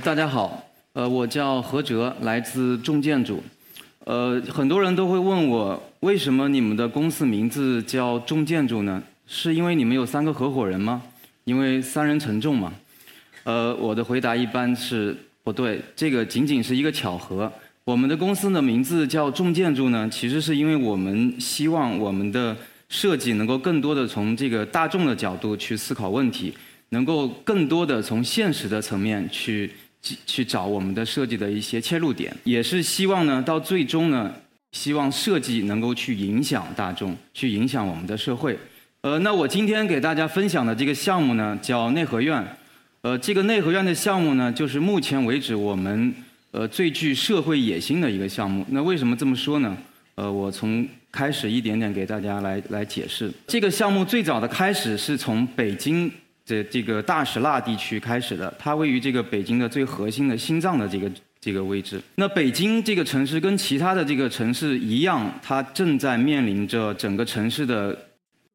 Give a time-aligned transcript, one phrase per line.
[0.00, 3.42] 大家好，呃，我叫何哲，来自重建筑。
[4.04, 9.02] 呃，很多人都会问我，为什么你们的公司名字叫重建筑呢？
[9.26, 11.02] 是因为你们有三个合伙人吗？
[11.44, 12.74] 因为三人成重嘛。
[13.44, 17.50] 呃，我的回答一般是不对，这个仅仅是一个巧合。
[17.84, 22.54] 我们的公司的名字叫重建筑呢，其实是因为我们希望我们的
[22.90, 26.52] 设计能够更多的从这个大众的角度去思考问题。
[26.90, 29.68] 能够更多的从现实的层面去
[30.26, 34.32] 去找我们的设计的一些切入点，也是希望呢，到最终呢，
[34.72, 38.58] 希望设计能够去影响大众，去影响我们的社会。
[39.00, 42.44] 呃，那我今天给大家分享的这个项目呢，叫内核院。
[43.02, 46.12] 呃，这个内核院的项目呢，就是目前为止我们
[46.50, 48.66] 呃最具社会野心的一个项目。
[48.70, 49.76] 那为什么这么说呢？
[50.16, 53.30] 呃，我从开始一点点给大家来来解释。
[53.46, 56.10] 这个项目最早的开始是从北京。
[56.46, 62.00] 这这个大石蜡地区开始的，它位于这个北京的最核心的心脏的这个这个位置。
[62.14, 67.98] 那北京这个城市跟其他的这个城市一样，它正在面临着整个城市的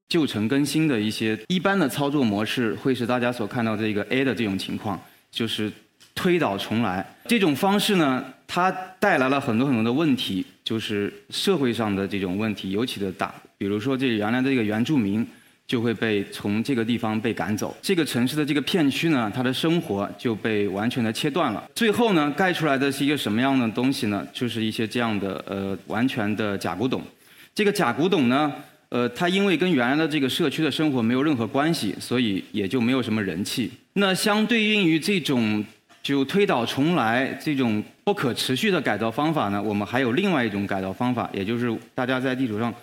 [0.08, 4.98] 旧城更新的一些一般的操作模式，会是大家所看到这个 A 的这种情况，
[5.30, 5.70] 就是
[6.16, 7.06] 推倒重来。
[7.28, 13.36] 这种方式呢，它带来了很多很多的问题，就是社会上的这种问题尤其的大。
[13.58, 15.28] 比如说，这原来这个原住民。
[15.72, 21.64] 就会被从这个地方被赶走，这个城市的这个片区呢，它的生活就被完全的切断了。
[21.74, 24.28] 最后呢，盖出来的是一个什么样的东西呢？
[24.34, 27.02] 就是一些这样的呃完全的假古董。
[27.56, 28.52] 这个假古董呢，
[28.90, 33.72] 呃，它因为跟原来的这个社区的生活没有任何关系，所以也就没有什么人气。
[33.94, 35.64] 那相对应于这种
[36.04, 42.74] 就推倒重来这种不可持续的改造方法呢，我们还有另外一种改造方法，也就是大家在地图上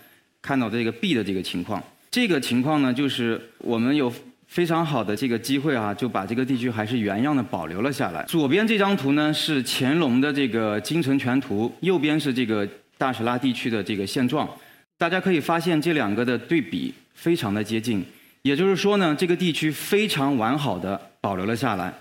[0.40, 1.82] 看到这个 B 的这个情况。
[2.10, 4.12] 这个情况呢，就是我们有
[4.46, 8.24] 非常好的这个机会啊，就把这个地区还是原样的保留了下来。
[8.24, 14.48] 左边这张图呢是乾隆的这个京城全图，右边是这个大石拉地区的这个现状。
[14.96, 18.04] 大家可以发现这两个的对比非常的接近，
[18.42, 21.92] 也就是说呢，这个地区非常完好的保留了下来。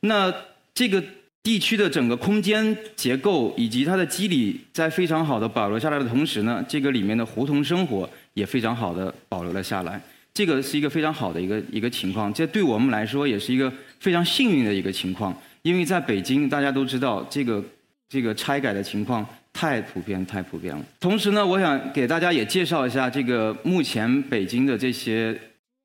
[0.00, 0.34] 那
[0.74, 1.02] 这个
[1.42, 8.08] 地区的整个空间结构以及它的肌理在非常好的保留下来的同时呢，这个里面的胡同生活。
[8.34, 10.00] 也非常好的保留了下来，
[10.32, 13.70] 这个是一个非常好的一个一个情况，这对我们来说也是一个
[14.00, 17.62] 非常幸运的一个情况，因为在北京大家都知道这个
[18.08, 20.82] 这个拆改的情况太普遍太普遍了。
[20.98, 25.38] 同时呢，我想给大家也介绍一下这个目前北京的这些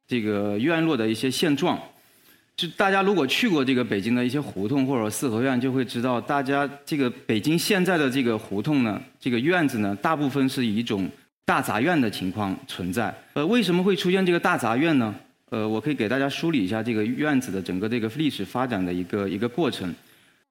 [0.08, 1.78] 这个院落的一些现状。
[2.58, 11.10] 就大家如果去过这个北京的一些胡同或者四合院，就会知道，大家这个北京现在的这个胡同呢，这个院子呢，大部分是以一种。
[11.48, 15.16] 大杂院的情况存在，呃，为什么会出现这个大杂院呢？
[15.50, 19.96] 呃，我可以给大家梳理一下这个院子的整个这个历史发展的一个一个过程。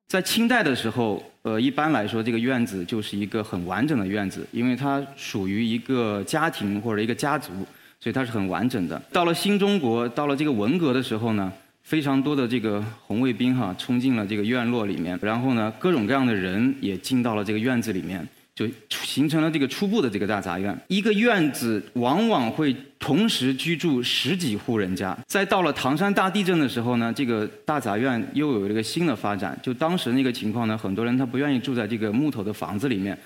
[0.08, 7.52] 在清代的时候，呃，一般来说这个院子就是一个很完整的院子，因为它属于一个家庭或者一个家族，
[8.00, 8.98] 所以它是很完整的。
[9.12, 11.52] 到了新中国，到了这个文革的时候呢，
[11.86, 18.26] 非常多的这个红卫兵哈冲进了这个院落里面，然后呢，各种各样的人也进到了这个院子里面。
[18.56, 20.74] 就形成了这个初步的这个大杂院。
[20.88, 25.14] 一个院子往往会同时居住十几户人家。
[25.26, 29.56] 在到了唐山大地震的时候呢，这个大杂院又有了一个新的发展。
[29.62, 33.16] 就当时那个情况呢，很多人他不愿意住在这个木头的房子里面，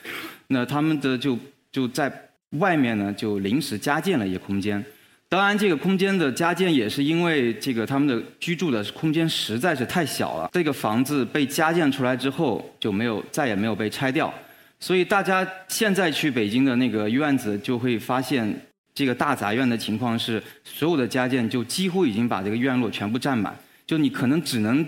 [0.48, 1.38] 那他们的就
[1.70, 2.12] 就在
[2.58, 4.84] 外面呢就临时加建了一个空间。
[5.30, 10.50] 当然，这个空间的加建也是因为这个他们的居住的空间实在是太小了。
[10.52, 14.34] 这个房子被加建出来之后就没有再也没有被拆掉。
[14.80, 18.52] 所以大家现在去北京的那个院子，就会发现
[18.92, 24.84] 这个大杂院的情况是，所有的加建就几乎已经把这个院落全部占满，就你可能只能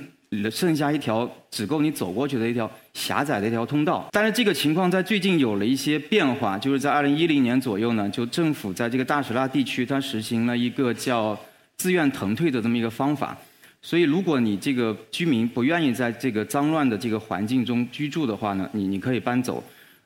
[0.50, 4.08] 剩下一条只够你走过去的一条狭窄的一条通道。
[4.12, 11.38] 但是这个情况在最近有了一些变化，就是在二零一零年左右呢，就政府在这个大石蜡地区，它实行了一个叫
[11.76, 13.36] 自愿腾退的这么一个方法。
[13.82, 19.62] 所以，如果你这个居民不愿意在这个脏乱的这个环境中居住的话呢，你你可以搬走。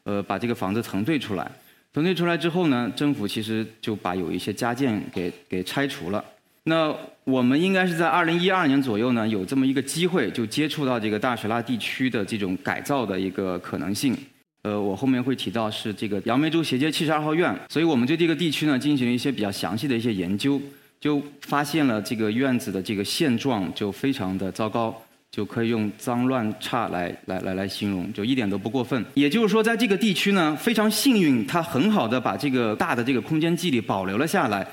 [0.08, 1.50] 呃，把这个房子腾退出来，
[1.92, 6.24] 腾退出来之后呢，政府其实就把有一些家建给给拆除了。
[6.68, 6.92] 那
[7.22, 14.16] 我们应该是在二零一二年左右呢，有这么一个机会，就接触到这个大石蜡地区的这种改造的一个可能性。
[14.62, 20.60] 呃，我后面会提到是这个杨梅洲斜街七十二号院，所以我们对这个地区呢进行了一些比较详细的一些研究，
[20.98, 24.94] 就发现了这个院子的这个现状就非常的糟糕。
[25.28, 29.04] 就可以用脏乱差来来来来形容，就一点都不过分。
[29.14, 34.66] 也就是说，在这个地区呢，非常幸运，它很好的把这个大的这个空间肌理保留了下来。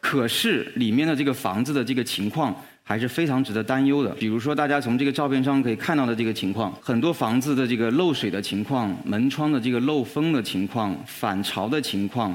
[0.00, 4.10] 可是里面的这个房子的这个情况还是非常值得担忧的。
[4.14, 12.34] 比如说，大家从这个照片上可以看到的这个情况，很多房子的这个漏水的情况、门窗的这个漏风的情况、反潮的情况，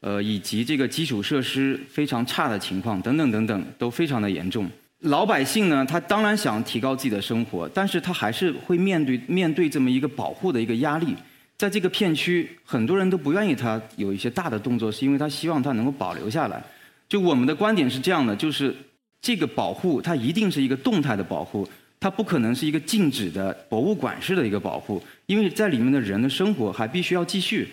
[0.00, 4.70] 呃，以及这个基础设施非常差的情况等等等等，都非常的严重。
[5.00, 11.14] 老百姓呢，他当然想提高自己的生活，但是他还是会面对面对这么一个保护的一个压力。
[11.58, 16.62] 在这个片区，很多人都不愿意他有一些大的动作，是因为他希望他能够保留下来。
[17.08, 18.74] 就我们的观点是这样的，就是
[19.20, 21.68] 这个保护它一定是一个动态的保护，
[22.00, 27.68] 它不可能是一个静止的博物馆式的一个保护，因为在里面的人的生活还必须要继续。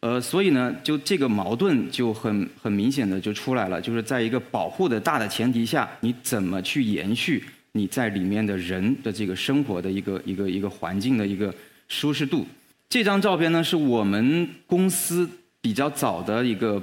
[0.00, 11.54] 呃，所以呢，就这个矛盾就很很明显的就出来了，就是在一个保护的大的前提下，你怎么去延续你在里面的人的这个生活的一个一个一个环境的一个
[11.88, 12.46] 舒适度。
[12.88, 15.28] 这张照片呢，是我们公司
[15.60, 16.82] 比较早的一个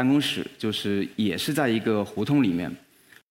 [0.00, 2.74] 办公室，就是也是在一个胡同里面。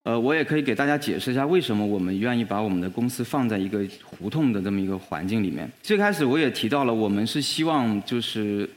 [0.03, 5.67] 呃，我也可以给大家解释一下为什么我们愿意把我们的公司放在一个胡同的这么一个环境里面。
[5.81, 8.69] 最开始我也提到了，我们是希望就是。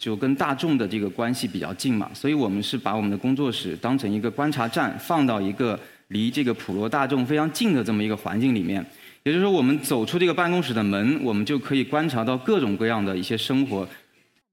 [0.00, 8.82] 就跟大众的这个关系比较近嘛，所以我们是把我们的工作室当成一个观察站，放到一个离这个普罗大众非常近的这么一个环境里面。
[9.24, 13.86] 也就是说，我们走出这个办公室的门，我们就可以观察到各种各样的一些生活，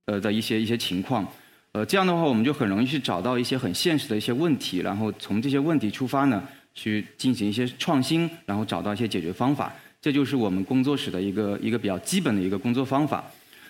[0.08, 1.26] 呃的一些一些情况。
[1.74, 6.42] 呃，这样的话，我们就很容易去找到一些很现实的一些问题，然后从这些问题出发呢，
[6.74, 9.72] 去进行一些创新，然后找到一些解决方法。
[10.02, 13.24] 这就是我们工作室的一个一个比较基本的一个工作方法。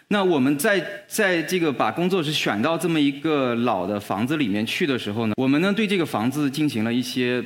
[0.10, 7.44] 那我们在在这个把工作室选到这么一个老的房子里面去的时候呢，我们呢对这个房子进行了一些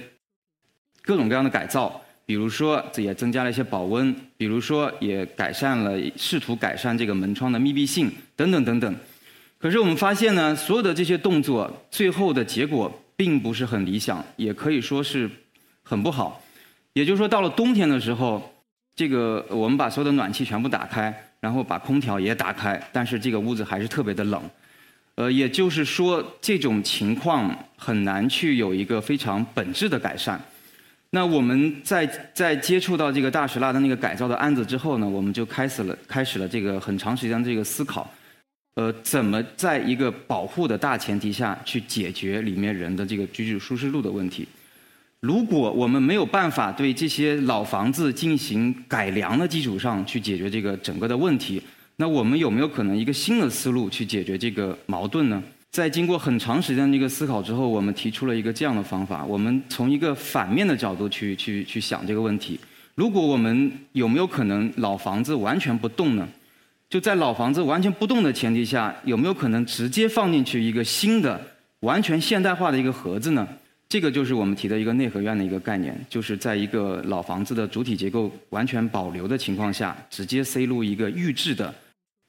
[1.01, 8.95] 各种各样的改造，比如说这也增加了一些保温，比如说也改善了，试图改善这个门窗的密闭性等等等等。
[9.61, 15.29] 可是我们发现呢，所有的这些动作最后的结果并不是很理想，也可以说是
[15.83, 16.43] 很不好。
[16.93, 18.53] 也就是说，到了冬天的时候，
[18.95, 21.27] 这个我们把所有的暖气全部打开。
[21.41, 24.39] 然后把空调也打开，但是这个屋子还是特别的冷，
[25.15, 30.39] 呃，也就是说这种情况很难去有一个非常本质的改善。
[31.09, 38.07] 那我们在在接触到这个大石蜡的那个改造的案子之后呢，我们就开始了开始了这个很长时间的这个思考，
[38.75, 44.47] 呃，怎么在一个保护的大前提下去解决里面人的这个居住舒适度的问题。
[45.19, 51.62] 如果我们没有办法对这些老房子进行改良的基础上去解决这个整个的问题，
[51.97, 55.44] 那我们有没有可能一个新的思路去解决这个矛盾呢？
[55.69, 62.59] 在经过很长时间的一个思考之后，我们提出了一个这样的方法：我们从一个反面的角度去去去想这个问题。
[62.95, 66.27] 如果我们有没有可能老房子完全不动呢？
[66.91, 71.39] 就在老房子完全不动的前提下，有没有可能直接放进去一个新的、
[71.79, 73.47] 完全现代化的一个盒子呢？
[73.88, 81.73] 这个就是我们提的一个内合院的一个概念，就是在一个老房子的主体结构完全保留的情况下，直接塞入一个预制的、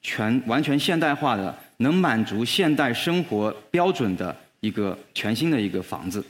[0.01, 6.23] 全完全现代化的、能满足现代生活标准的一个全新的一个房子，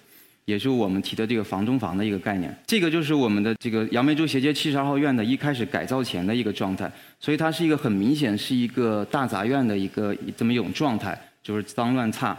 [0.46, 2.56] 也是我们提的这个房中房的一个概念。
[2.68, 12.38] 这个就是我们的这个杨梅竹斜街七十二号院的一开始改造前的一个状态，所以它是一个很明显是一个大杂院的一个这么一种状态，就是脏乱差。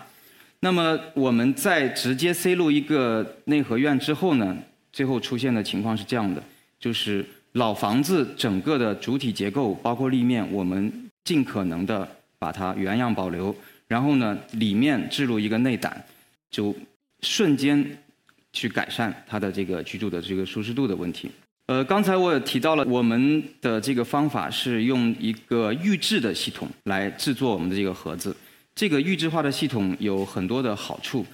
[0.60, 4.56] 那么我们在直接塞入一个内合院之后呢，
[4.92, 6.42] 最后出现的情况是这样的：
[6.80, 10.90] 就是老房子整个的主体结构，包括立面，我们
[11.24, 12.08] 尽可能的
[12.38, 13.54] 把它原样保留，
[13.88, 16.02] 然后呢，里面置入一个内胆，
[16.50, 16.74] 就
[17.24, 17.84] 瞬间
[18.52, 21.30] 去改善它的这个居住的这个舒适度的问题。
[21.66, 28.36] 呃，刚才我也提到了，我们的这个方法是用一个预制的系统来制作我们的这个盒子。
[28.74, 31.24] 这个预制化的系统有很多的好处。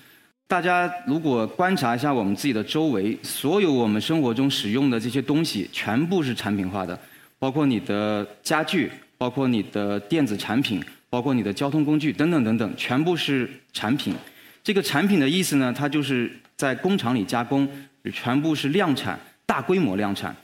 [0.47, 6.99] 大家如果观察一下我们自己的周围，所有我们生活中使用的这些东西，全部是产品化的，
[7.39, 14.15] 包括你的家具，包括你的电子产品，包括你的交通工具等等等等，全部是产品。
[14.63, 17.69] 这个产品的意思呢，它就是在工厂里加工，
[18.13, 20.35] 全部是量产，大规模量产，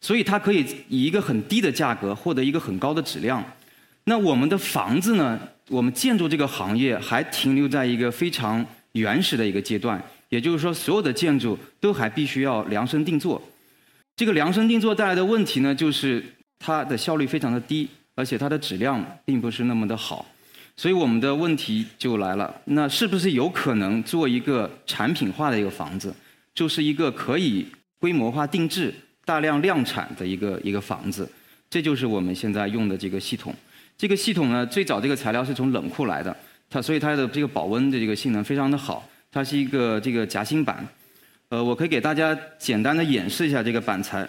[0.00, 3.44] 所以它可以以一个很低的价格获得一个很高的质量。
[4.04, 5.38] 那我们的房子呢？
[5.68, 13.42] 我们建筑这个行业还停留在一个非常原始的一个阶段，也就是说，所有的建筑都还必须要量身定做。
[14.14, 16.24] 这个量身定做带来的问题呢，就是
[16.60, 20.24] 它的效率非常的低，而且它的质量并不是那么的好。
[20.76, 26.14] 所以我们的问题就来了：那是不是有可能做一个产品化的一个房子，
[26.54, 27.66] 就是一个可以
[27.98, 31.26] 规模化定制、大量量产的一个一个房子？
[31.70, 33.54] 这就是我们现在用的这个系统。
[33.96, 36.36] 这个系统呢，最早这个材料是从冷库来的，
[36.68, 39.08] 它所以它的这个保温的这个性能非常的好。
[39.32, 40.86] 它是一个这个夹心板。
[41.48, 44.28] 呃，我可以给大家简单的演示一下这个板材。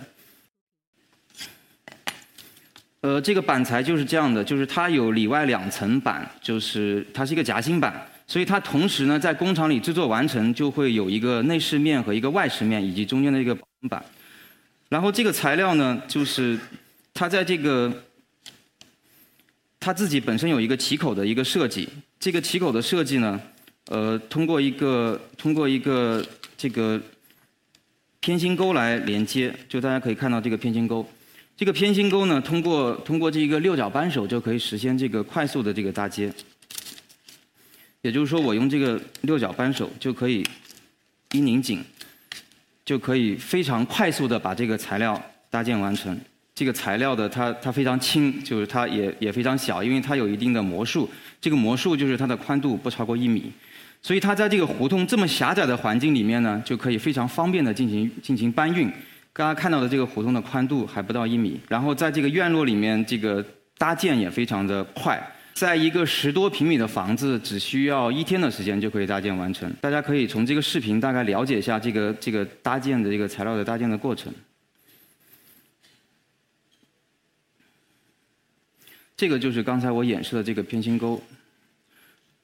[3.02, 7.94] 呃，这个板材就是这样的，就是它有里外两层板，就是它是一个夹心板，
[8.26, 13.56] 所以它同时呢在工厂里制作完成就会有一个内饰面和一个外饰面，以及中间的一个
[13.88, 14.04] 板。
[14.90, 16.58] 然后这个材料呢，就是
[17.14, 17.94] 它在这个
[19.80, 21.88] 它自己本身有一个起口的一个设计，
[22.20, 23.40] 这个起口的设计呢，
[23.90, 26.26] 呃，通过一个通过一个
[26.58, 27.00] 这个
[28.20, 31.08] 偏心钩来连接，就大家可以看到这个偏心钩。
[31.58, 36.32] 这个偏心钩呢，通过通过这一个六角扳手就可以实现这个快速的这个搭接。
[38.04, 40.46] 也就是说，我用这个六角扳手就可以
[41.32, 41.84] 一拧紧，
[42.86, 46.16] 就可以非常快速的把这个材料搭建完成。
[46.54, 51.10] 这个材料的它它非常轻，就是它也也非常小，因为它有一定的模数。
[51.42, 53.52] 这个模数就是它的宽度不超过一米。
[54.04, 58.88] 所以它在这个胡同这么狭窄的环境里面呢，就可以非常方便的进行进行搬运。
[59.38, 63.46] 刚刚看到的这个胡同的宽度还不到一米，然后在这个院落里面，这个
[63.78, 65.22] 搭建也非常的快，
[65.54, 69.72] 在一个十多平米的房子，只需要一天的时间就可以搭建完成。
[69.80, 74.34] 大家可以从这个视频大概了解一下这个这个搭建的这个材料的搭建的过程。
[79.16, 81.22] 这个就是刚才我演示的这个偏心沟。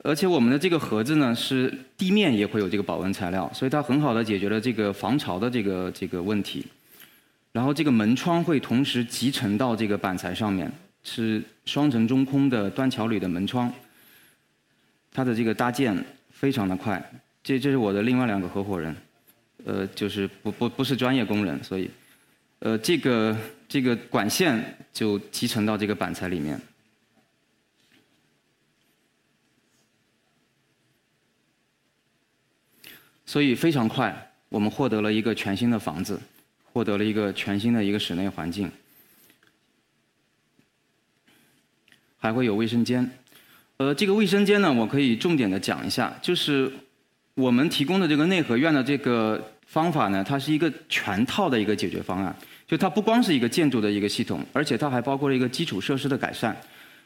[0.03, 6.63] 而且我们的这个盒子呢，是地面也会有这个保温材料，所以它很好的解决了这个防潮的这个这个问题。
[7.53, 10.69] 然后这个门窗会同时集成到这个板材上面，
[11.03, 13.71] 是双层中空的端桥铝的门窗。
[15.11, 16.99] 它的这个搭建非常的快，
[17.43, 18.95] 这这是我的另外两个合伙人，
[19.63, 21.89] 呃，就是不不不是专业工人，所以，
[22.57, 23.37] 呃，这个
[23.69, 26.59] 这个管线就集成到这个板材里面。
[33.27, 36.19] 所以非常快，我们获得了一个全新的房子，
[36.73, 38.69] 获得了一个全新的一个室内环境，
[42.17, 43.09] 还会有卫生间。
[43.77, 46.71] 呃，这个卫生间呢，我可以重点的讲一下，就是
[47.35, 52.35] 我们提供的这个内合院的这个方法呢，它是一个全套的一个解决方案，
[52.67, 56.55] 就它不光是一个建筑的一个系统，而且它还包括了一个基础设施的改善。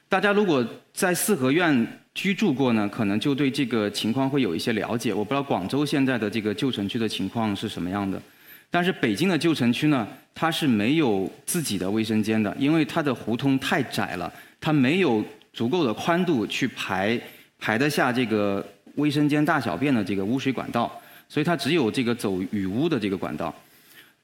[0.10, 5.14] 大家如果在四合院居住过呢，可能就对这个情况会有一些了解。
[5.14, 8.22] 我不知道广州现在的这个旧城区的情况是什么样的，
[8.70, 17.20] 但是北京的旧城区呢，它是没有自己的卫生间的，因为它的胡同太窄了，它没有足够的宽度去排
[17.60, 20.92] 排得下这个卫生间大小便的这个污水管道，
[21.30, 23.54] 所以它只有这个走雨污的这个管道。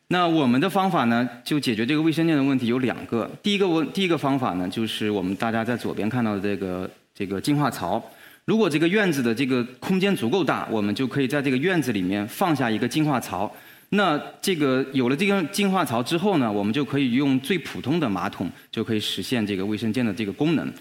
[0.10, 3.28] 那我们的方法呢，就解决这个卫生间的问题有两个。
[3.42, 8.04] 第一个问，第一个方法呢，就是我们大家在左边看到的这个这个净化槽。
[8.46, 13.52] 如果这个院子的这个空间足够大，我们就可以在这个院子里面放下一个净化槽。
[13.96, 20.74] 那这个有了这个净化槽之后呢，我们就可以用最普通的马桶就可以实现这个卫生间的这个功能。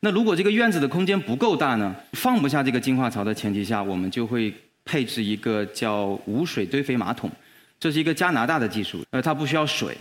[0.00, 4.52] 那如果这个院子的空间不够大呢，放不下这个净化槽的前提下，我们就会
[4.84, 7.30] 配置一个叫无水堆肥马桶。
[7.78, 9.96] 这是一个加拿大的技术，呃，它不需要水，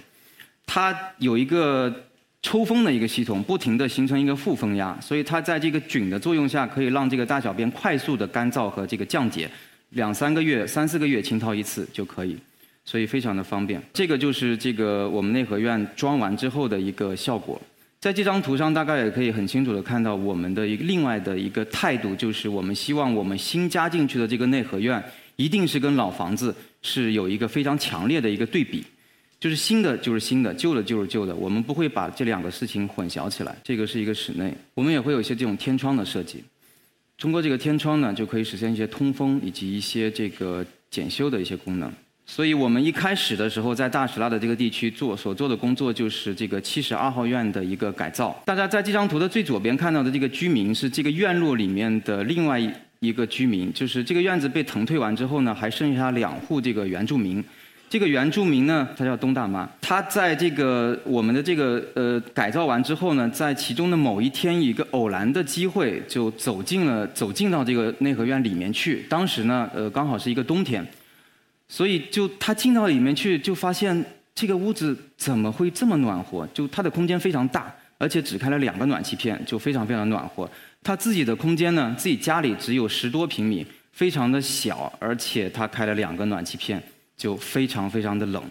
[0.65, 1.93] 它有一个
[2.41, 9.47] 抽风的一个系统，不停地形成一个负风压，所以它在这个菌的作用下，可以让这个大小便快速的干燥和这个降解，
[9.89, 12.37] 两三个月、三四个月清掏一次就可以，
[12.85, 13.81] 所以非常的方便。
[13.93, 17.61] 这个就是这个我们内合院装完之后的一个效果。
[17.99, 25.03] 在这张图上，大概也可以很清楚的看到我们的一个另外的一个态度，就是我们希望我们新加进去的这个内合院。
[25.37, 28.83] 一定是跟老房子是有一个非常强烈的一个对比，
[29.39, 33.55] 就是新的就是新的，旧的就是旧的，我们不会把这两个事情混淆起来。
[33.63, 36.43] 这个是一个室内，我们也会有一些这种天窗的设计，
[37.17, 41.91] 通过这个天窗呢，就可以实现一些通风以及一些这个检修的一些功能。
[42.25, 48.39] 所以我们一开始的时候在大石蜡的这个地区做所做的工作就是这个七十二号院的一个改造。
[48.45, 52.61] 大家在这张图的最左边看到的这个居民是这个院落里面的另外。
[52.99, 57.43] 一个居民，就是这个院子被腾退完之后呢，还剩下两户这个原住民。
[57.89, 59.69] 这个原住民呢，他叫东大妈。
[59.81, 69.05] 他在这个我们的这个呃改造完之后呢，在其中的某一天，一个偶然的机会，就走进了走进到这个内合院里面去。
[69.09, 70.85] 当时呢，呃，刚好是一个冬天，
[71.69, 74.03] 所以就他进到里面去，就发现
[74.35, 76.45] 这个屋子怎么会这么暖和？
[76.53, 80.49] 就它的空间非常大，而且只开了两个暖气片，就非常非常暖和。
[80.83, 86.81] 他自己的空间呢，自己家里只有十多平米，非常的小，而且他开了两个暖气片，
[87.17, 88.41] 就非常非常的冷，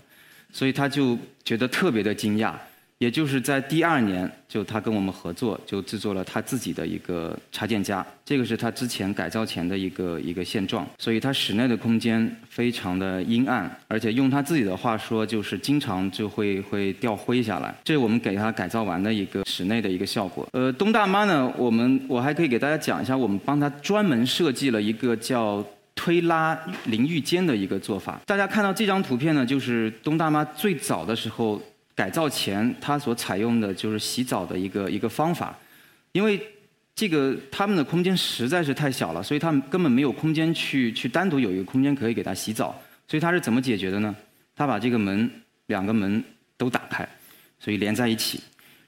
[0.52, 2.52] 所以他就觉得特别的惊讶。
[2.98, 8.04] 也就是在第二年，就他跟我们合作，就制作了他自己的一个插件夹。
[8.24, 17.74] 这个是他之前改造前的一个一个现状，所以他室内的空间非常的阴暗，而且用他自己的话说，就是经常就会会掉灰下来。
[17.84, 20.48] 这是我们给他改造完的一个室内的一个效果。
[20.52, 25.62] 呃，东大妈呢，我们我还可以给大家讲一下，我们帮他专门设计了一个叫
[25.96, 28.20] 推拉淋浴间的一个做法。
[28.24, 31.60] 大家看到这张图片呢，就是东大妈最早的时候。
[31.96, 35.58] 改造前，她所采用的就是洗澡的一个一个方法，
[36.12, 36.38] 因为
[36.94, 44.14] 这个他们的空间实在是太小了，所以他们根本没有空间去去单独有一个空间可以给他洗澡，所以他是怎么解决的呢？
[44.54, 45.30] 他把这个门
[45.68, 46.22] 两个门
[46.58, 47.08] 都打开，
[47.58, 48.40] 所以连在一起，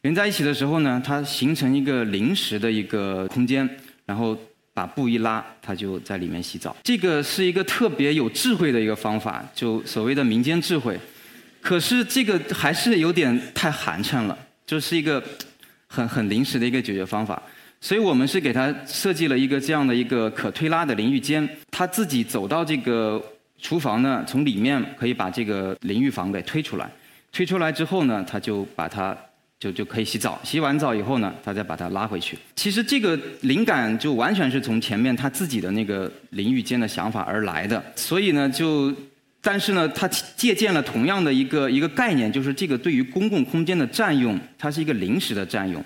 [0.02, 3.66] 连在一起的时候呢，它形成一个临时的一个空间，
[4.04, 4.36] 然后
[4.78, 6.76] 把布一拉，他就在里面洗澡。
[6.84, 10.96] 这个是一个特别有智慧的一个方法，就所谓的民间智慧。
[11.60, 15.20] 可是这个还是有点太寒碜了，就是一个
[15.88, 17.42] 很很临时的一个解决方法，
[17.80, 23.20] 所以我们是给他设计了一个这样的一个可推拉的淋浴间，他自己走到这个
[23.60, 26.88] 厨房呢，从里面可以把这个淋浴房给推出来，
[27.32, 29.16] 推出来之后呢，他就把它
[29.58, 32.38] 就就可以洗澡，洗完澡以后呢，他再把它拉回去。
[32.56, 38.94] 其实这个灵感就完全是从前面他自己的那个淋浴间的想法而来的，所以呢就。
[39.40, 45.82] 但是呢，他借鉴了同样的一个一个概念，就是这个对于公共空间的占用，它是一个临时的占用，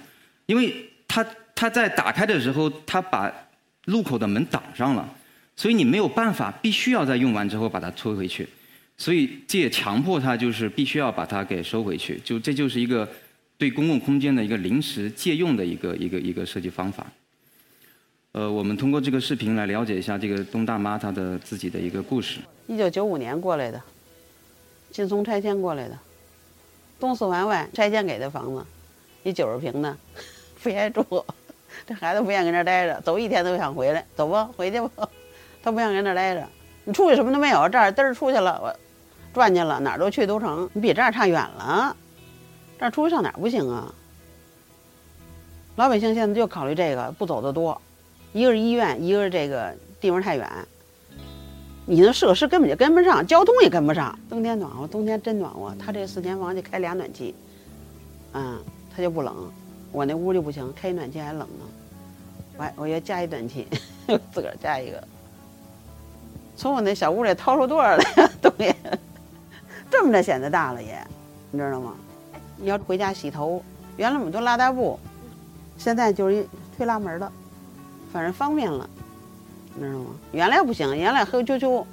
[0.46, 0.74] 因为
[1.06, 1.24] 它
[1.54, 3.30] 它在打开的时候，它把
[3.84, 5.06] 入口的门挡上了，
[5.54, 8.48] 所以你没有办法，必须要在用完之后把它推回去，
[8.96, 13.06] 所以这也强迫他就是必须要把它给收回去，就这就是一个
[13.58, 17.06] 对公共空间的一个临时借用的一个一个一个设计方法。
[18.32, 22.40] 呃，我们通过这个视频来了解一下这个东大妈她的自己的一个故事。
[22.66, 23.80] 一九九五年过来的，
[24.90, 25.98] 劲松拆迁过来的，
[26.98, 28.64] 东四环外拆迁给的房子，
[29.22, 29.94] 一九十平的，
[30.62, 31.04] 不愿意住，
[31.86, 35.08] 这孩子不愿意跟这待着，走一天都想回来，走吧，回去吧，
[35.62, 36.48] 他不愿意跟这待着。
[36.84, 38.74] 你出去什么都没有，这儿嘚儿出去了，我
[39.34, 40.68] 转去了，哪儿都去都成。
[40.72, 41.94] 你比这儿差远了，
[42.82, 43.94] 这出去上哪儿不行啊？
[45.76, 47.80] 老百姓现在就考虑这个，不走的多。
[48.32, 50.50] 一个是医院，一个是这个地方太远，
[51.86, 54.18] 你那设施根本就跟不上，交通也跟不上。
[54.28, 55.72] 冬天暖和，冬天真暖和。
[55.78, 57.34] 他这四间房就开俩暖气，
[58.32, 58.58] 嗯，
[58.94, 59.48] 他就不冷。
[59.92, 61.64] 我那屋就不行，开一暖气还冷呢。
[62.56, 63.68] 我我要加一暖气，
[64.32, 65.02] 自个儿加一个。
[66.56, 68.30] 从我那小屋里掏出多少来呀？
[68.42, 68.74] 东西，
[69.88, 70.98] 这么着显得大了也，
[71.52, 71.94] 你知道吗？
[72.62, 73.60] 你要回家洗头，
[73.96, 74.96] 原来我们都拉大布，
[75.76, 76.46] 现在就是一
[76.76, 77.30] 推拉门的。
[78.12, 78.88] 反正方便了，
[79.74, 80.06] 你知道吗？
[80.30, 81.84] 原来不行，原来黑啾啾，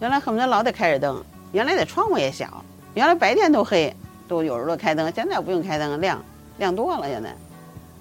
[0.00, 3.94] 原来恨不得老得开着灯，原来的窗户也小，原来白天都黑，
[4.26, 6.24] 都有时候开灯，现在不用开灯，亮
[6.56, 7.36] 亮多了，现在，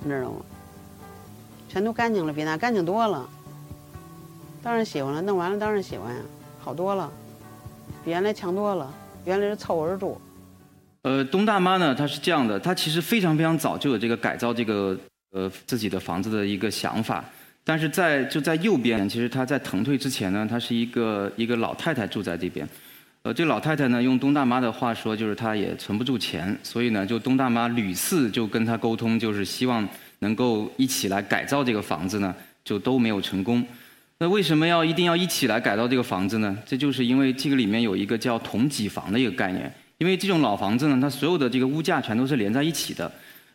[0.02, 0.38] 你知道吗？
[1.68, 3.28] 全都干净了，比那干净多了。
[4.64, 6.22] 当然喜欢了，弄完了当然喜欢呀，
[6.58, 7.12] 好多了，
[8.06, 8.94] 比原来强多了。
[9.26, 10.22] 原来是凑合着住。
[11.06, 14.98] 呃，东大妈呢，她是这样的，她其实非常非常早就有这个改造这个。
[15.36, 17.22] 呃，自己的房子的一个想法，
[17.62, 22.66] 但是在就在右边，其实她在腾退之前呢，她是一个一个老太太住在这边。
[23.24, 29.86] 呃，这老太太呢，用东大妈的话说，就是她也存不住钱，所以呢，就东大妈屡次就跟她沟通，就是希望
[30.20, 33.62] 能够一起来改造这个房子呢，就都没有成功。
[34.20, 36.58] 那为什么要一定要一起来改造这个房子呢？
[36.66, 43.12] 这就是因为这个里面有一个叫同几房的一个概念，因为这种老房子呢，它所有的这个屋架全都是连在一起的。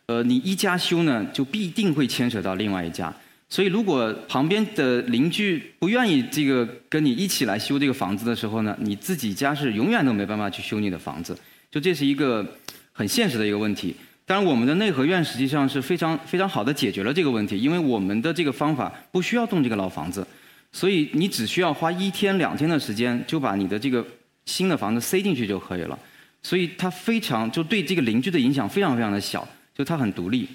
[0.07, 3.15] 呃，你一家修呢，就必定会牵扯到另外一家，
[3.49, 11.37] 所以如果旁边的邻居不愿意这个跟你一起来修这个房子的时候呢，你自己家是永远都没办法去修你的房子，
[11.71, 12.45] 就这是一个
[12.93, 13.95] 很现实的一个问题。
[14.27, 20.27] 当然，我们的内合院实际上是非常非常好的解决了这个问题，因为我们的这个方法不需要动这个老房子，
[20.73, 24.05] 所以你只需要花一天两天的时间就把你的这个
[24.47, 25.99] 新的房子塞进去就可以了，
[26.43, 29.47] 所以它非常就对这个邻居的影响非常非常的小。
[29.73, 30.47] 就它很独立，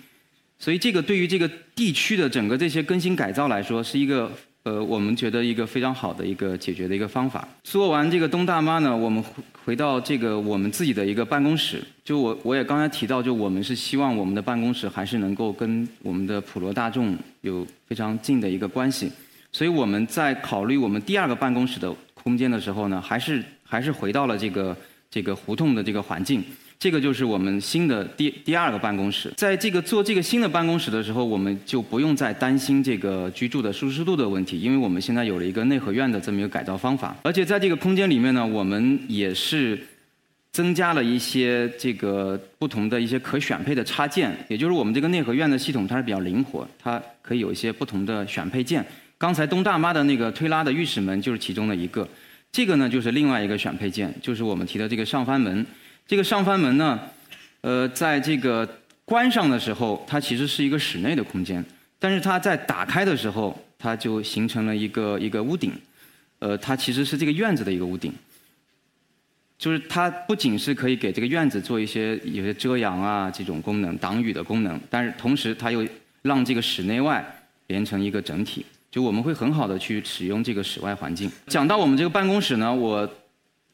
[0.60, 7.48] 所以这个对于这个地区的整个这些更新改造来说，是一个呃，我们觉得一个非常好的一个解决的一个方法。
[7.64, 11.84] 做完这个东大妈呢，我们回回到这个我们自己的一个办公室。
[12.04, 19.12] 就我我也刚才提到，就我们是希望我们的办公室还是能够跟我们的普罗大众有非常近的一个关系。
[19.52, 24.78] 所以我们在考虑我们第二个办公室的空间的时候呢，还是还是回到了这个
[25.16, 26.44] 这个胡同的这个环境。
[26.78, 29.32] 这个就是我们新的第第二个办公室。
[29.38, 37.16] 在这个做这个新的办公室的时候，我们就不用再担心这个居住的舒适度的问题，因为我们现在有了一个内合院的这么一个改造方法。
[37.24, 39.80] 而且在这个空间里面呢，我们也是
[40.52, 48.86] 增加了一些这个不同的一些可选配的插件，也就是我们这个内合院的系统它是比较灵活，它可以有一些不同的选配件。
[49.18, 52.06] 刚才东大妈的那个推拉的浴室门就是其中的一个，
[52.56, 55.66] 这个呢就是另外一个选配件，就是我们提的这个上翻门。
[56.08, 56.98] 这个上翻门呢，
[57.60, 58.66] 呃，在这个
[59.04, 61.62] 关上的时候，它其实是一个室内的空间，
[62.00, 65.74] 但是它在打开的时候，它就形成了一个一个屋顶，
[66.40, 68.14] 呃，它其实是这个院子的一个屋顶。
[69.58, 75.86] 就是它不仅是可以给这个院子做一些有些遮阳啊这种功能、挡雨的功能，但是同时它又
[76.22, 77.26] 让这个室内外
[77.68, 78.66] 连成一个整体，
[78.96, 81.30] 就我们会很好的去使用这个室外环境。
[81.48, 83.06] 讲到我们这个办公室呢，我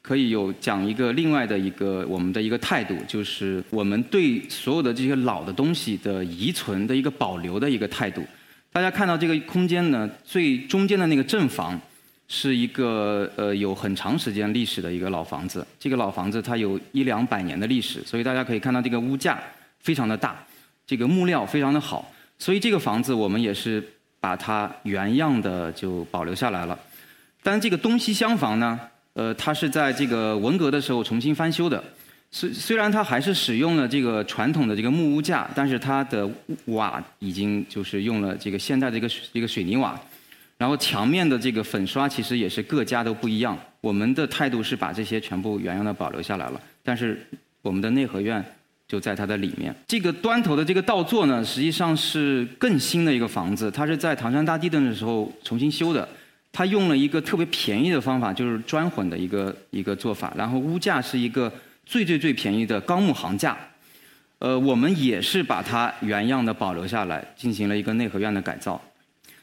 [0.02, 8.26] 可以有讲一个另外的一个我们的一个态度，就是我们对所有的这些老的东西的遗存的一个保留的一个态度。
[8.72, 11.80] 大家看到这个空间呢，最中间的那个正房。
[12.34, 19.38] 是一个呃有很长时间历史的一个老房子，这个老房子它有一两百年的历史，所以大家可以看到这个屋架
[19.82, 20.42] 非常的大，
[20.88, 23.84] 这个木料非常的好，所以这个房子我们也是
[24.22, 26.80] 把它原样的就保留下来了。
[27.44, 28.80] 但这个东西厢房呢，
[29.14, 31.84] 呃，它是在这个文革的时候重新翻修的，
[32.32, 36.30] 虽虽然它还是使用了这个传统的这个木屋架，但是它的
[36.68, 40.00] 瓦已经就是用了这个现代的一个一个水泥瓦。
[40.58, 43.58] 然后墙面的这个粉刷其实也是各家都不一样。
[43.82, 47.20] 我们的态度是把这些全部原样的保留下来了，但是
[47.64, 48.46] 我们的内合院
[48.92, 49.74] 就在它的里面。
[49.88, 56.06] 这个端头的这个倒座呢，实际上是更新的一个房子，它是在唐山大地震的时候重新修的。
[56.52, 60.34] 它用了一个特别便宜的方法，就是砖混的一个一个做法。
[60.36, 61.50] 然后屋架是一个
[61.86, 63.58] 最最最便宜的钢木行架。
[64.40, 68.82] 呃，我们也是把它原样的保留下来，进行了一个内合院的改造。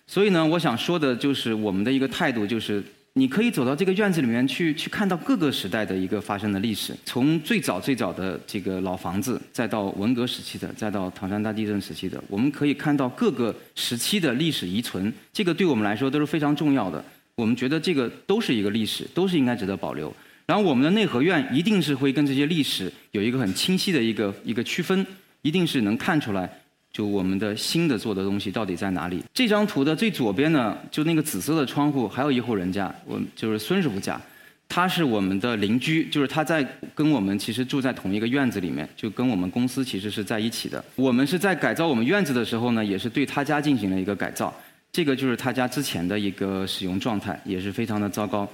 [0.06, 2.84] 所以呢，我想说的就是我们的一个态度，就是
[3.18, 17.04] 你可以走到这个院子里面去，去看到各个时代的一个发生的历史，从最早最早的这个老房子，再到文革时期的，再到唐山大地震时期的，我们可以看到各个时期的历史遗存，这个对我们来说都是非常重要的。
[17.34, 20.14] 我们觉得这个都是一个历史，都是应该值得保留。
[20.46, 25.04] 然后我们的内合院一定是会跟这些历史有一个很清晰的一个一个区分，
[25.42, 26.48] 一定是能看出来。
[26.92, 29.22] 就我们的新的做的东西到底在哪里？
[29.32, 34.20] 这张图的最左边呢，就那个紫色的窗户，还有一户人家，我就是孙师傅家，
[34.68, 40.82] 他是我们的邻居，就是他在跟我们其实住在同一个院子里面，就跟我们公司其实是在一起的。
[40.96, 44.52] 我们是在改造我们院子的时候呢，也是对他家进行了一个改造。
[44.90, 48.48] 这个就是他家之前的一个使用状态，也是非常的糟糕。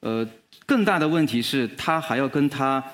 [0.00, 0.26] 呃，
[0.66, 2.84] 更大的问题是他还要跟他。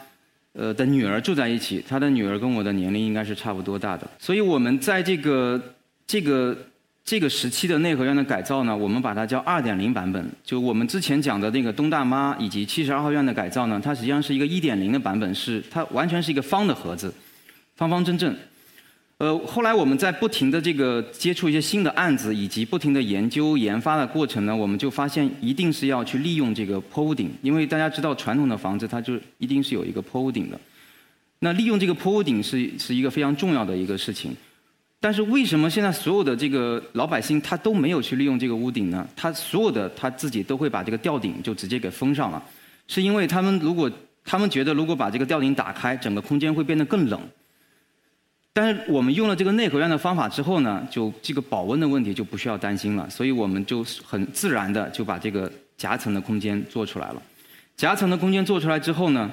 [0.59, 5.61] 呃，的女儿住在一起，他的女儿跟我的年龄应该是差不多大的，所以我们在这个
[6.07, 6.57] 这个
[7.05, 10.27] 这个时期的内核院的改造呢，我们把它叫二点零版本。
[10.43, 17.13] 就我们之前讲的那个东大妈以及七十二号院的改造呢，它实际上是一个一点零的版本，是它完全是一个方的盒子，
[17.77, 18.35] 方方正正。
[19.19, 30.61] 呃，后来我们在不停的这个接触一些新的案子，以及不停的研究研发的过程呢，我们就发现一定是要去利用这个坡屋顶，因为大家知道传统的房子它就一定是有一个坡屋顶的。
[31.39, 34.37] 那利用这个坡屋顶是是一个非常重要的一个事情。
[35.01, 39.09] 但是为什么现在所有的这个老百姓他都没有去利用这个屋顶呢？
[39.17, 42.43] 他所有的他自己都会把这个吊顶就直接给封上了，
[42.87, 43.91] 是因为他们如果
[44.27, 47.19] 他们觉得如果把这个吊顶打开，整个空间会变得更冷。
[48.57, 57.23] 但是我们用了这个内核院的方法之后呢，就这个保温的问题就不需要担心了，所以我们就很自然的就把这个夹层的空间做出来了。
[57.77, 59.31] 夹层的空间做出来之后呢，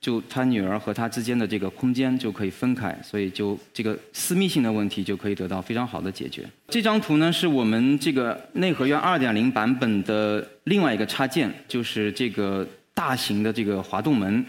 [0.00, 6.42] 就他女儿和他之间的这个空间就可以分开，所以就这个私密性的问题就可以得到非常好的解决。
[6.68, 14.42] 这张图呢是我们这个内核院2.0版本的另外一个插件，就是这个大型的这个滑动门。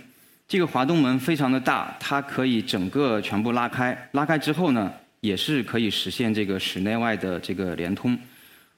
[0.48, 3.98] 这个滑动门非常的大，它可以整个全部拉开。
[4.12, 8.18] 拉开之后呢，也是可以实现这个室内外的这个连通。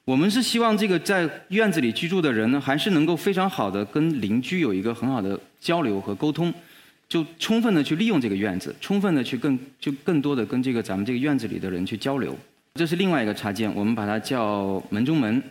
[0.06, 6.52] 我们是希望这个在院子里居住的人呢，还是能够非常好的跟邻居有一个很好的交流和沟通，
[7.06, 12.34] 就充分的去利用这个院子，充分的去更就更多的跟这个咱们这个院子里的人去交流。
[12.76, 15.42] 这是另外一个插件，我们把它叫门中门。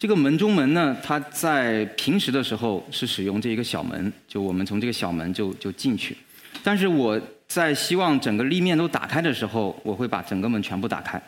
[0.00, 6.16] 这个门中门呢，它在平时的时候是使用这一个小门，就我们从这个小门就就进去。
[6.62, 11.22] 但是我在希望整个立面都打开的时候，我会把整个门全部打开。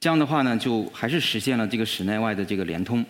[0.00, 3.04] 这样的话呢，就还是实现了这个室内外的这个连通。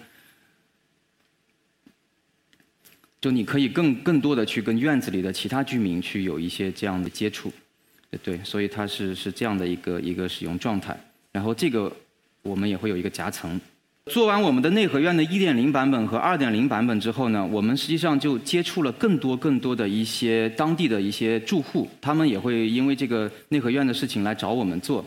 [3.18, 7.50] 就你可以更更多的去跟院子里的其他居民去有一些这样的接触，
[8.22, 10.94] 对，所以它是是这样的一个一个使用状态。
[11.32, 11.90] 然后这个
[12.42, 13.58] 我们也会有一个夹层。
[14.12, 25.04] 做完我们的内核院的一点零版本和二点零版本之后呢，我们实际上就接触了更多更多的一些当地的一些住户，他们也会因为这个内核院的事情来找我们做。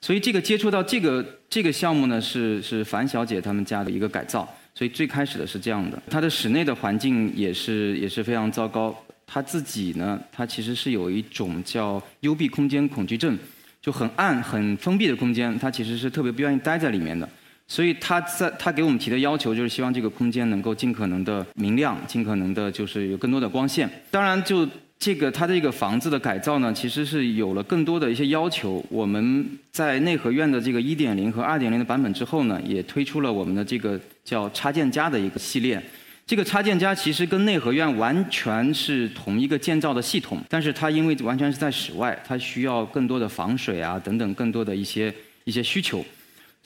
[0.00, 4.48] 所以这个接触到这个这个项目呢，是是樊小姐他们家的一个改造。
[4.74, 8.96] 所以最开始的是这样的，她的室内的环境也是也是非常糟糕。
[9.26, 13.36] 她自己呢，她其实是有一种叫幽闭空间恐惧症，
[13.82, 17.28] 就很暗、很封闭的空间，她其实是特别不愿意待在里面的。
[17.68, 23.88] 所以他在他给我们提的要求就是希望这个空间能够尽可能的明亮，尽可能的就是有更多的光线。
[24.10, 24.68] 当然就。
[25.00, 28.84] 这个它这个房子的改造呢，其实是有了更多的一些要求。
[28.90, 35.80] 我们在内核院的这个1.0和2.0的版本之后呢，也推出了我们的这个叫插件家的一个系列。
[36.26, 46.04] 这个插件家其实跟内核院完全是同一个建造的系统，但是它因为完全是在室外，它需要更多的防水啊等等更多的一些一些需求，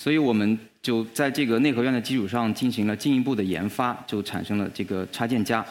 [0.03, 5.65] 所以我们就在这个内核院的基础上进行了进一步的研发，就产生了这个插件家。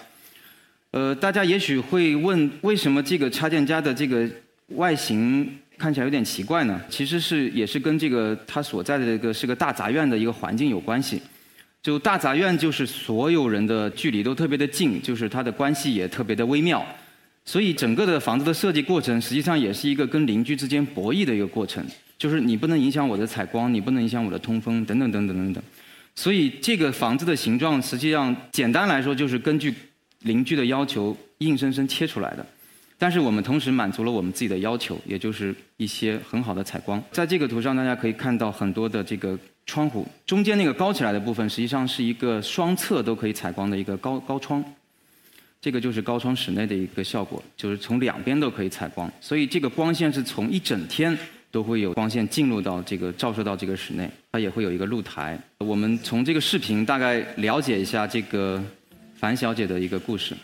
[0.92, 4.26] 呃，大家也许会问，为什么这个插件家的这个
[4.78, 5.46] 外形
[5.78, 6.80] 看起来有点奇怪呢？
[6.90, 11.22] 其实是也是跟这个它所在的这个是个大杂院的一个环境有关系。
[11.84, 16.82] 就大杂院就是所有人的距离都特别的近，就是它的关系也特别的微妙。
[17.44, 21.86] 所以整个的房子的设计过程实际上也是一个跟邻居之间博弈的一个过程，
[22.22, 25.64] 就是你不能影响我的采光，你不能影响我的通风，等等等等等等。
[26.16, 29.74] 所以这个房子的形状实际上简单来说就是根据。
[30.24, 32.46] 邻居的要求硬生生切出来的，
[32.96, 37.04] 但是我们同时满足了我们自己的要求，也就是一些很好的采光。
[37.12, 44.64] 在这个图上，大家可以看到很多的这个窗户，中间那个高起来的部分，实际上是一个双侧都可以采光的一个高高窗。
[45.60, 51.18] 这个就是高窗室内的一个效果，就是从两边都可以采光，所以这个光线是从一整天
[51.52, 55.40] 都会有光线进入到这个照射到这个室内，它也会有一个露台。
[55.60, 58.64] 我们从这个视频大概了解一下这个。
[59.22, 60.36] 樊小姐的一个故事。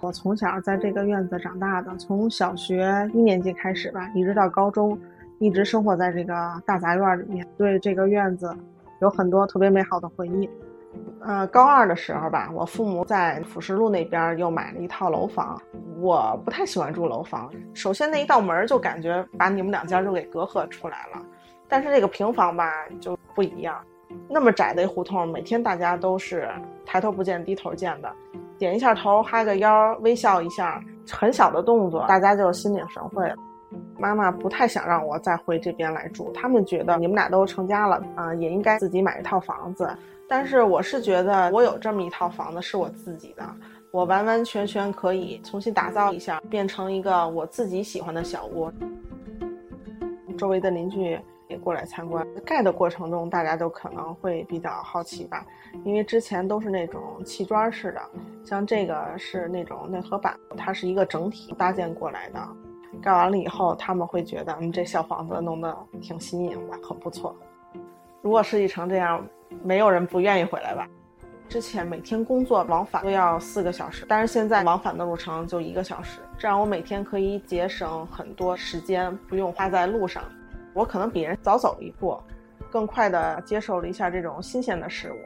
[0.00, 4.98] 我从小在这个院子长大的，从小学一年级开始吧，一直到高中，
[5.38, 8.52] 一直生活在这个大杂院里面，对这个院子
[9.00, 10.50] 有很多特别美好的回忆。
[11.20, 15.60] 呃，高二的时候吧，我父母在辅石路那边又买了一套楼房。
[16.00, 21.20] 我不太喜欢住楼房，首先那一道门就感觉把你们两家就给隔阂出来了。
[21.68, 23.76] 但是这个平房吧就不一样，
[24.28, 26.48] 那么窄的一胡同，每天大家都是
[26.86, 28.10] 抬头不见低头见的，
[28.58, 33.30] 点一下头，哈个腰，微笑一下，很小的动作，大家就心领神会。
[33.98, 39.90] 妈妈不太想让我再回这边来住，他们觉得你们俩都成家了啊，也应该自己买一套房子。
[40.28, 43.42] 但是我是觉得，我有这么一套房子是我自己的，
[43.90, 48.70] 我完完全全可以重新打造一下，变成一个我自己喜欢的小屋。
[50.36, 55.44] 周围的邻居也过来参观，盖的过程中大家都可能会比较好奇吧，
[55.82, 58.00] 因为之前都是那种砌砖式的，
[58.44, 62.38] 像这个是那种内核板，它是一个整体搭建过来的。
[63.02, 67.34] 盖完了以后，他们会觉得，嗯，这小房子弄得挺新颖的，很不错。
[68.28, 69.26] 如果设计成这样。
[69.64, 70.86] 没有人不愿意回来吧？
[71.48, 80.22] 之前每天工作往返都要四个小时，但是现在往返的路程就一个小时，这样我每天可以节省很多时间，不用花在路上。
[80.74, 82.20] 我可能比人早走一步，
[82.70, 85.16] 更快的接受了一下这种新鲜的事物。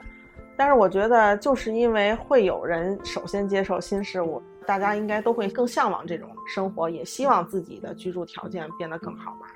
[0.57, 9.49] 但是我觉得，就是因为会有人首先接受新事物，大家应该都会更向往这种生活，也希望自己的居住条件变得更好吧。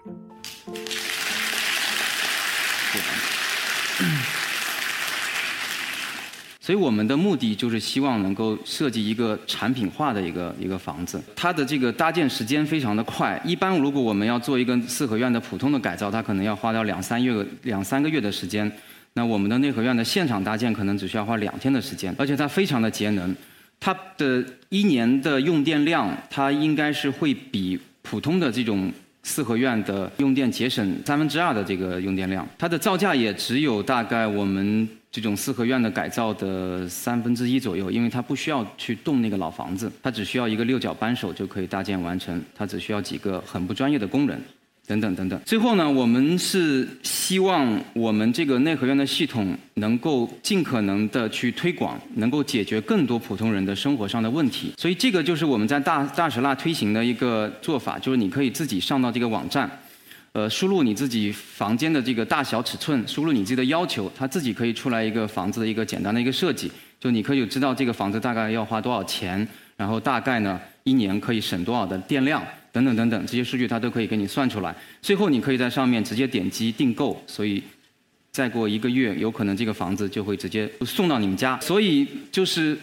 [6.66, 13.40] 所以我们的目的就是希望能够设计一个产品化的一个一个房子，它的这个搭建时间非常的快。
[13.44, 18.68] 一般如果我们要做一个四合院的普通的改造，它可能要花掉两三月两三个月的时间。
[19.12, 23.32] 那我们的内合院的现场搭建可能只需要花两天的时间，而且它非常的节能，
[23.78, 32.44] 它的一年的用电量它应该是会比普通的这种四合院的用电节省三分之二的这个用电量。
[32.58, 34.88] 它的造价也只有大概我们。
[35.16, 44.38] 这种四合院的改造的三分之一左右，因为它不需要去动那个老房子，它只需要一个六角扳手就可以搭建完成，它只需要几个很不专业的工人，
[44.86, 45.40] 等等等等。
[45.46, 54.74] 最后呢，我们是希望我们这个内合院的系统能够尽可能的去推广，能够解决更多普通人的生活上的问题。
[54.76, 59.70] 所以这个就是我们在大大石蜡推行的一个做法，就是你可以自己上到这个网站。
[60.36, 66.70] 呃，输入你自己房间的这个大小尺寸，输入你自己的要求，它自己可以出来一个房子的一个简单的一个设计。
[67.00, 74.76] 就你可以知道这个房子大概要花多少钱，然后大概呢一年可以省多少的电量等等等等这些数据它都可以给你算出来。
[75.00, 77.62] 最后你可以在上面直接点击订购，所以
[78.30, 81.58] 再过一个月有可能这个房子就会直接送到你们家。
[81.60, 82.78] 所以就是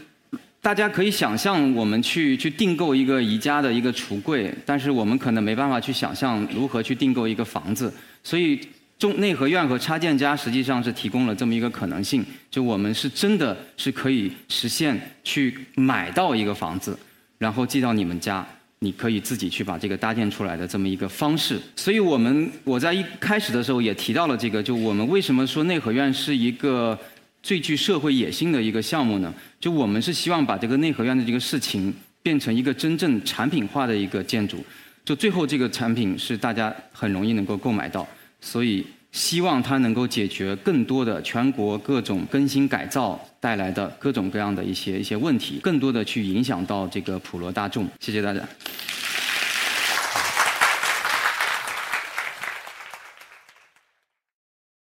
[0.64, 8.60] 大家可以想象我们去去订购一个宜家的一个橱柜，但是我们可能没办法去想象如何去订购一个房子，所以。
[9.00, 16.98] 中内核院和插件家实际上是提供了这么一个可能性，就我们是真的是可以实现去买到一个房子，
[17.38, 18.48] 然后寄到你们家，
[18.80, 21.60] 你可以自己去把这个搭建出来的这么一个方式。
[21.76, 26.98] 所以我们我在一开始的时候也提到了这个，就我们为什么说内核院是一个
[27.44, 29.32] 最具社会野心的一个项目呢？
[29.60, 34.64] 就我们是希望把这个内核院的这个事情变成一个真正产品化的一个建筑，
[35.04, 38.08] 就最后这个产品是大家很容易能够购买到。
[38.40, 47.86] 所以希望它能够解决更多的全国各种更新改造带来的各种各样的一些一些问题，更多的去影响到这个普罗大众。
[48.00, 48.42] 谢谢大家。